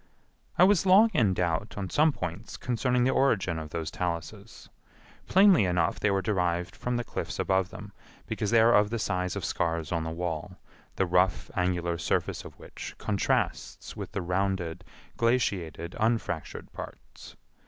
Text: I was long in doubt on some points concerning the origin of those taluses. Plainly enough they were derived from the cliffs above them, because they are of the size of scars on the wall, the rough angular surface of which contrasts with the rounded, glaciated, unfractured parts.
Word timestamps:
I 0.57 0.63
was 0.63 0.87
long 0.87 1.11
in 1.13 1.35
doubt 1.35 1.75
on 1.77 1.91
some 1.91 2.11
points 2.11 2.57
concerning 2.57 3.03
the 3.03 3.11
origin 3.11 3.59
of 3.59 3.69
those 3.69 3.91
taluses. 3.91 4.67
Plainly 5.27 5.63
enough 5.65 5.99
they 5.99 6.09
were 6.09 6.23
derived 6.23 6.75
from 6.75 6.97
the 6.97 7.03
cliffs 7.03 7.37
above 7.37 7.69
them, 7.69 7.93
because 8.25 8.49
they 8.49 8.61
are 8.61 8.73
of 8.73 8.89
the 8.89 8.97
size 8.97 9.35
of 9.35 9.45
scars 9.45 9.91
on 9.91 10.03
the 10.03 10.09
wall, 10.09 10.57
the 10.95 11.05
rough 11.05 11.51
angular 11.55 11.99
surface 11.99 12.43
of 12.43 12.57
which 12.57 12.95
contrasts 12.97 13.95
with 13.95 14.11
the 14.13 14.23
rounded, 14.23 14.83
glaciated, 15.17 15.95
unfractured 15.99 16.71
parts. 16.73 17.35